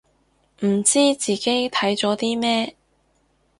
[0.65, 2.75] 唔知自己睇咗啲咩